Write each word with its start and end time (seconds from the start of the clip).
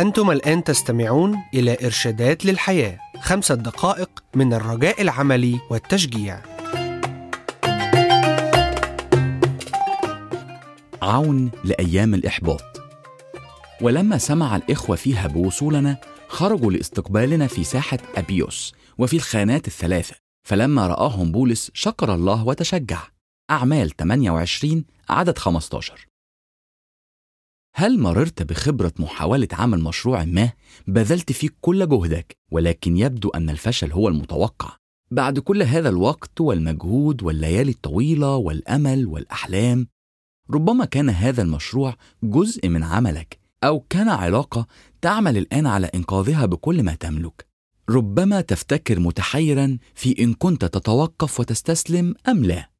أنتم 0.00 0.30
الآن 0.30 0.64
تستمعون 0.64 1.38
إلى 1.54 1.76
إرشادات 1.84 2.44
للحياة 2.44 2.98
خمسة 3.20 3.54
دقائق 3.54 4.10
من 4.34 4.54
الرجاء 4.54 5.02
العملي 5.02 5.60
والتشجيع. 5.70 6.42
عون 11.02 11.50
لأيام 11.64 12.14
الإحباط. 12.14 12.62
ولما 13.80 14.18
سمع 14.18 14.56
الإخوة 14.56 14.96
فيها 14.96 15.28
بوصولنا 15.28 15.96
خرجوا 16.28 16.72
لاستقبالنا 16.72 17.46
في 17.46 17.64
ساحة 17.64 17.98
أبيوس 18.16 18.74
وفي 18.98 19.16
الخانات 19.16 19.66
الثلاثة. 19.66 20.14
فلما 20.48 20.86
رآهم 20.86 21.32
بولس 21.32 21.70
شكر 21.74 22.14
الله 22.14 22.46
وتشجع. 22.46 23.02
أعمال 23.50 23.96
28 23.96 24.84
عدد 25.08 25.38
15 25.38 26.09
هل 27.80 27.98
مررت 27.98 28.42
بخبرة 28.42 28.92
محاولة 28.98 29.48
عمل 29.52 29.80
مشروع 29.80 30.24
ما 30.24 30.52
بذلت 30.86 31.32
فيه 31.32 31.48
كل 31.60 31.88
جهدك 31.88 32.36
ولكن 32.50 32.96
يبدو 32.96 33.28
أن 33.28 33.50
الفشل 33.50 33.92
هو 33.92 34.08
المتوقع؟ 34.08 34.76
بعد 35.10 35.38
كل 35.38 35.62
هذا 35.62 35.88
الوقت 35.88 36.40
والمجهود 36.40 37.22
والليالي 37.22 37.70
الطويلة 37.70 38.36
والأمل 38.36 39.06
والأحلام 39.06 39.86
ربما 40.50 40.84
كان 40.84 41.10
هذا 41.10 41.42
المشروع 41.42 41.96
جزء 42.22 42.68
من 42.68 42.82
عملك 42.82 43.38
أو 43.64 43.80
كان 43.80 44.08
علاقة 44.08 44.66
تعمل 45.00 45.36
الآن 45.36 45.66
على 45.66 45.86
إنقاذها 45.94 46.46
بكل 46.46 46.82
ما 46.82 46.94
تملك. 46.94 47.46
ربما 47.90 48.40
تفتكر 48.40 49.00
متحيرا 49.00 49.78
في 49.94 50.24
إن 50.24 50.34
كنت 50.34 50.64
تتوقف 50.64 51.40
وتستسلم 51.40 52.14
أم 52.28 52.44
لا. 52.44 52.70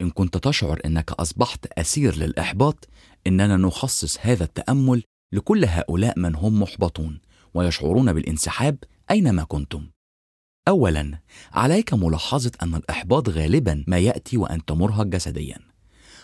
إن 0.00 0.10
كنت 0.10 0.36
تشعر 0.36 0.80
أنك 0.86 1.12
أصبحت 1.12 1.66
أسير 1.66 2.16
للإحباط 2.16 2.88
إننا 3.26 3.56
نخصص 3.56 4.18
هذا 4.20 4.44
التأمل 4.44 5.02
لكل 5.32 5.64
هؤلاء 5.64 6.18
من 6.18 6.34
هم 6.34 6.62
محبطون 6.62 7.20
ويشعرون 7.54 8.12
بالانسحاب 8.12 8.78
أينما 9.10 9.44
كنتم. 9.44 9.86
أولا 10.68 11.18
عليك 11.52 11.94
ملاحظة 11.94 12.50
أن 12.62 12.74
الإحباط 12.74 13.28
غالبا 13.28 13.84
ما 13.86 13.98
يأتي 13.98 14.36
وأنت 14.36 14.72
مرهق 14.72 15.06
جسديا. 15.06 15.58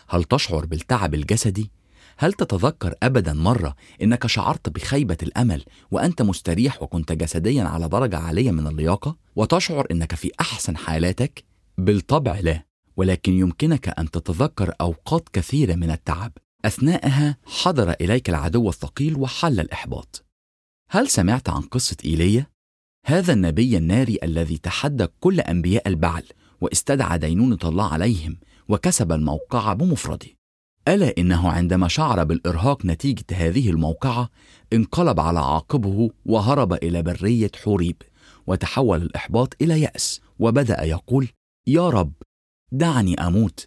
هل 0.08 0.24
تشعر 0.24 0.66
بالتعب 0.66 1.14
الجسدي؟ 1.14 1.70
هل 2.18 2.32
تتذكر 2.32 2.94
ابدا 3.02 3.32
مرة 3.32 3.76
إنك 4.02 4.26
شعرت 4.26 4.68
بخيبة 4.68 5.16
الأمل 5.22 5.64
وأنت 5.90 6.22
مستريح 6.22 6.82
وكنت 6.82 7.12
جسديا 7.12 7.64
على 7.64 7.88
درجة 7.88 8.18
عالية 8.18 8.50
من 8.50 8.66
اللياقة؟ 8.66 9.16
وتشعر 9.36 9.86
إنك 9.90 10.14
في 10.14 10.30
أحسن 10.40 10.76
حالاتك؟ 10.76 11.44
بالطبع 11.78 12.38
لا 12.38 12.64
ولكن 12.96 13.32
يمكنك 13.32 13.88
أن 13.98 14.10
تتذكر 14.10 14.72
أوقات 14.80 15.28
كثيرة 15.32 15.74
من 15.74 15.90
التعب. 15.90 16.32
أثناءها 16.64 17.36
حضر 17.46 17.90
إليك 18.00 18.28
العدو 18.28 18.68
الثقيل 18.68 19.16
وحل 19.16 19.60
الإحباط. 19.60 20.24
هل 20.90 21.08
سمعت 21.08 21.48
عن 21.48 21.62
قصة 21.62 21.96
إيليا؟ 22.04 22.46
هذا 23.06 23.32
النبي 23.32 23.76
الناري 23.76 24.18
الذي 24.22 24.58
تحدى 24.58 25.06
كل 25.20 25.40
أنبياء 25.40 25.88
البعل 25.88 26.24
واستدعى 26.60 27.18
دينونه 27.18 27.58
الله 27.64 27.92
عليهم 27.92 28.36
وكسب 28.68 29.12
الموقعه 29.12 29.74
بمفرده. 29.74 30.28
ألا 30.88 31.14
إنه 31.18 31.50
عندما 31.50 31.88
شعر 31.88 32.24
بالإرهاق 32.24 32.86
نتيجة 32.86 33.24
هذه 33.32 33.70
الموقعة 33.70 34.30
انقلب 34.72 35.20
على 35.20 35.40
عاقبه 35.40 36.10
وهرب 36.26 36.72
إلى 36.72 37.02
برية 37.02 37.50
حوريب 37.64 38.02
وتحول 38.46 39.02
الإحباط 39.02 39.56
إلى 39.62 39.80
يأس 39.80 40.20
وبدأ 40.38 40.84
يقول 40.84 41.28
يا 41.66 41.88
رب 41.88 42.12
دعني 42.72 43.14
أموت 43.14 43.66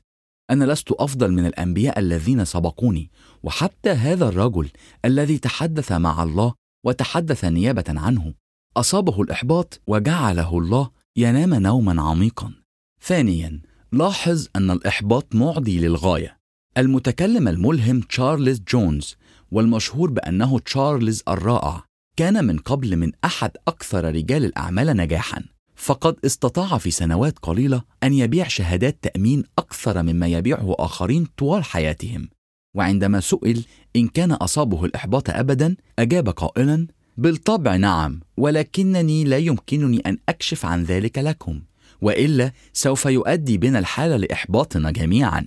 أنا 0.49 0.65
لست 0.65 0.91
أفضل 0.91 1.31
من 1.31 1.45
الأنبياء 1.45 1.99
الذين 1.99 2.45
سبقوني 2.45 3.11
وحتى 3.43 3.89
هذا 3.89 4.27
الرجل 4.29 4.69
الذي 5.05 5.37
تحدث 5.37 5.91
مع 5.91 6.23
الله 6.23 6.53
وتحدث 6.85 7.45
نيابة 7.45 7.83
عنه. 7.87 8.33
أصابه 8.77 9.21
الإحباط 9.21 9.81
وجعله 9.87 10.57
الله 10.57 10.89
ينام 11.17 11.53
نوما 11.53 12.01
عميقا. 12.01 12.53
ثانيا 13.01 13.61
لاحظ 13.91 14.47
أن 14.55 14.71
الإحباط 14.71 15.35
معدي 15.35 15.79
للغاية. 15.79 16.37
المتكلم 16.77 17.47
الملهم 17.47 18.01
تشارلز 18.01 18.59
جونز 18.59 19.15
والمشهور 19.51 20.11
بأنه 20.11 20.59
تشارلز 20.59 21.23
الرائع 21.27 21.83
كان 22.17 22.45
من 22.45 22.57
قبل 22.57 22.95
من 22.97 23.11
أحد 23.25 23.51
أكثر 23.67 24.15
رجال 24.15 24.45
الأعمال 24.45 24.87
نجاحا. 24.97 25.43
فقد 25.83 26.15
استطاع 26.25 26.77
في 26.77 26.91
سنوات 26.91 27.39
قليلة 27.39 27.81
أن 28.03 28.13
يبيع 28.13 28.47
شهادات 28.47 28.97
تأمين 29.01 29.43
أكثر 29.57 30.03
مما 30.03 30.27
يبيعه 30.27 30.75
آخرين 30.79 31.27
طوال 31.37 31.63
حياتهم. 31.63 32.29
وعندما 32.75 33.19
سئل 33.19 33.65
إن 33.95 34.07
كان 34.07 34.31
أصابه 34.31 34.85
الإحباط 34.85 35.29
ابدا 35.29 35.75
أجاب 35.99 36.29
قائلا 36.29 36.87
بالطبع 37.17 37.75
نعم 37.75 38.19
ولكنني 38.37 39.23
لا 39.23 39.37
يمكنني 39.37 39.99
أن 39.99 40.17
أكشف 40.29 40.65
عن 40.65 40.83
ذلك 40.83 41.17
لكم 41.17 41.61
وإلا 42.01 42.51
سوف 42.73 43.05
يؤدي 43.05 43.57
بنا 43.57 43.79
الحال 43.79 44.21
لإحباطنا 44.21 44.91
جميعا. 44.91 45.45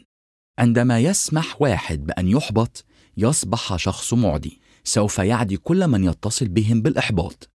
عندما 0.59 1.01
يسمح 1.01 1.63
واحد 1.63 2.07
بأن 2.07 2.29
يحبط 2.29 2.85
يصبح 3.17 3.77
شخص 3.77 4.15
معدي 4.15 4.61
سوف 4.85 5.19
يعدي 5.19 5.57
كل 5.57 5.89
من 5.89 6.05
يتصل 6.05 6.49
بهم 6.49 6.83
بالإحباط. 6.83 7.51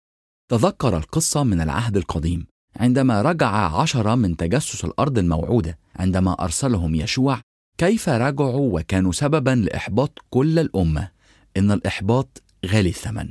تذكر 0.49 0.97
القصة 0.97 1.43
من 1.43 1.61
العهد 1.61 1.97
القديم. 1.97 2.50
عندما 2.75 3.21
رجع 3.21 3.47
عشرة 3.81 4.15
من 4.15 4.37
تجسس 4.37 4.85
الأرض 4.85 5.17
الموعودة 5.17 5.77
عندما 5.95 6.43
أرسلهم 6.43 6.95
يشوع 6.95 7.41
كيف 7.77 8.09
رجعوا 8.09 8.79
وكانوا 8.79 9.11
سببا 9.11 9.49
لإحباط 9.49 10.19
كل 10.29 10.59
الأمة؟ 10.59 11.11
إن 11.57 11.71
الإحباط 11.71 12.41
غالي 12.65 12.89
الثمن. 12.89 13.29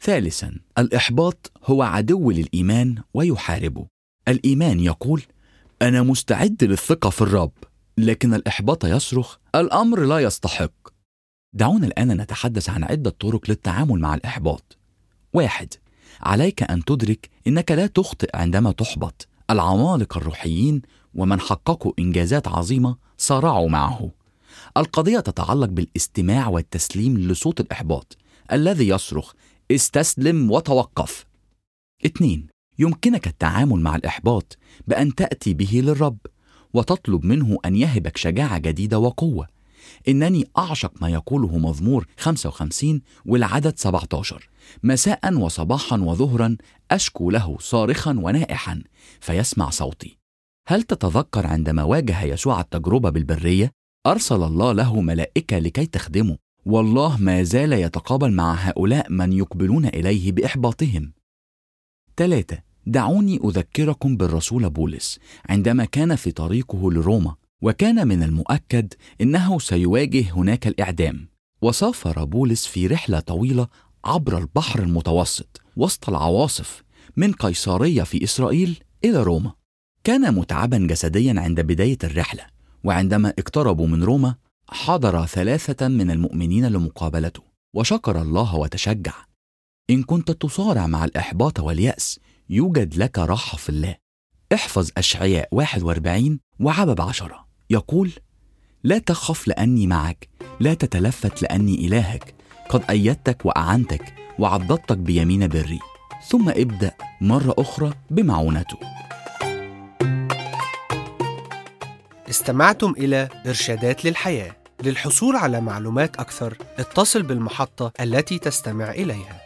ثالثا 0.00 0.54
الإحباط 0.78 1.52
هو 1.64 1.82
عدو 1.82 2.30
للإيمان 2.30 3.02
ويحاربه. 3.14 3.86
الإيمان 4.28 4.80
يقول 4.80 5.22
أنا 5.82 6.02
مستعد 6.02 6.64
للثقة 6.64 7.10
في 7.10 7.22
الرب 7.22 7.52
لكن 7.98 8.34
الإحباط 8.34 8.84
يصرخ 8.84 9.36
الأمر 9.54 10.00
لا 10.00 10.18
يستحق 10.18 10.72
دعونا 11.52 11.86
الآن 11.86 12.20
نتحدث 12.20 12.70
عن 12.70 12.84
عدة 12.84 13.10
طرق 13.10 13.50
للتعامل 13.50 14.00
مع 14.00 14.14
الإحباط. 14.14 14.78
واحد 15.32 15.74
عليك 16.20 16.62
أن 16.62 16.84
تدرك 16.84 17.30
أنك 17.46 17.70
لا 17.70 17.86
تخطئ 17.86 18.36
عندما 18.36 18.72
تحبط. 18.72 19.28
العمالقة 19.50 20.18
الروحيين 20.18 20.82
ومن 21.14 21.40
حققوا 21.40 21.92
إنجازات 21.98 22.48
عظيمة 22.48 22.96
صارعوا 23.18 23.68
معه. 23.68 24.10
القضية 24.76 25.20
تتعلق 25.20 25.68
بالاستماع 25.68 26.48
والتسليم 26.48 27.18
لصوت 27.18 27.60
الإحباط 27.60 28.16
الذي 28.52 28.88
يصرخ 28.88 29.32
استسلم 29.70 30.50
وتوقف 30.50 31.26
اثنين 32.06 32.46
يمكنك 32.78 33.26
التعامل 33.26 33.80
مع 33.80 33.96
الإحباط 33.96 34.58
بأن 34.86 35.14
تأتي 35.14 35.54
به 35.54 35.80
للرب 35.84 36.18
وتطلب 36.74 37.24
منه 37.24 37.58
أن 37.64 37.76
يهبك 37.76 38.16
شجاعة 38.16 38.58
جديدة 38.58 38.98
وقوة. 38.98 39.46
إنني 40.08 40.48
أعشق 40.58 40.92
ما 41.02 41.08
يقوله 41.08 41.58
مزمور 41.58 42.06
55 42.18 43.00
والعدد 43.26 43.78
17 43.78 44.48
مساء 44.82 45.34
وصباحا 45.34 45.96
وظهرا 45.96 46.56
أشكو 46.90 47.30
له 47.30 47.56
صارخا 47.60 48.10
ونائحا 48.10 48.82
فيسمع 49.20 49.70
صوتي. 49.70 50.18
هل 50.68 50.82
تتذكر 50.82 51.46
عندما 51.46 51.82
واجه 51.82 52.24
يسوع 52.24 52.60
التجربة 52.60 53.10
بالبرية؟ 53.10 53.70
أرسل 54.06 54.42
الله 54.42 54.72
له 54.72 55.00
ملائكة 55.00 55.58
لكي 55.58 55.86
تخدمه. 55.86 56.38
والله 56.66 57.16
ما 57.16 57.42
زال 57.42 57.72
يتقابل 57.72 58.32
مع 58.32 58.54
هؤلاء 58.54 59.12
من 59.12 59.32
يقبلون 59.32 59.86
إليه 59.86 60.32
بإحباطهم. 60.32 61.12
ثلاثة 62.16 62.58
دعوني 62.86 63.40
أذكركم 63.44 64.16
بالرسول 64.16 64.70
بولس 64.70 65.18
عندما 65.48 65.84
كان 65.84 66.16
في 66.16 66.30
طريقه 66.30 66.92
لروما. 66.92 67.34
وكان 67.64 68.08
من 68.08 68.22
المؤكد 68.22 68.94
إنه 69.20 69.58
سيواجه 69.58 70.32
هناك 70.32 70.66
الإعدام. 70.66 71.28
وسافر 71.62 72.24
بولس 72.24 72.66
في 72.66 72.86
رحلة 72.86 73.20
طويلة 73.20 73.68
عبر 74.04 74.38
البحر 74.38 74.82
المتوسط 74.82 75.60
وسط 75.76 76.08
العواصف 76.08 76.82
من 77.16 77.32
قيصرية 77.32 78.02
في 78.02 78.24
إسرائيل 78.24 78.78
إلى 79.04 79.22
روما. 79.22 79.52
كان 80.04 80.34
متعبا 80.34 80.78
جسديا 80.78 81.34
عند 81.38 81.60
بداية 81.60 81.98
الرحلة 82.04 82.46
وعندما 82.84 83.28
اقتربوا 83.38 83.86
من 83.86 84.04
روما 84.04 84.34
حضر 84.68 85.26
ثلاثة 85.26 85.88
من 85.88 86.10
المؤمنين 86.10 86.66
لمقابلته 86.66 87.42
وشكر 87.74 88.22
الله 88.22 88.56
وتشجع. 88.56 89.14
إن 89.90 90.02
كنت 90.02 90.30
تصارع 90.30 90.86
مع 90.86 91.04
الإحباط 91.04 91.60
واليأس 91.60 92.20
يوجد 92.50 92.96
لك 92.96 93.18
راحه 93.18 93.56
في 93.56 93.68
الله. 93.68 93.96
احفظ 94.54 94.90
أشعياء 94.96 95.48
41 95.52 96.40
وعدد 96.60 97.00
عشرة. 97.00 97.43
يقول 97.70 98.12
لا 98.84 98.98
تخف 98.98 99.48
لأني 99.48 99.86
معك 99.86 100.28
لا 100.60 100.74
تتلفت 100.74 101.42
لأني 101.42 101.86
إلهك. 101.86 102.34
قد 102.68 102.82
أيدتك 102.90 103.46
وأعنتك 103.46 104.14
وعضدتك 104.38 104.98
بيمين 104.98 105.48
بري. 105.48 105.78
ثم 106.28 106.48
ابدأ 106.48 106.92
مرة 107.20 107.54
أخرى 107.58 107.92
بمعونته. 108.10 108.78
استمعتم 112.30 112.94
إلى 112.98 113.28
إرشادات 113.46 114.04
للحياة. 114.04 114.56
للحصول 114.82 115.36
على 115.36 115.60
معلومات 115.60 116.16
أكثر 116.16 116.58
اتصل 116.78 117.22
بالمحطة 117.22 117.92
التي 118.00 118.38
تستمع 118.38 118.90
إليها. 118.90 119.40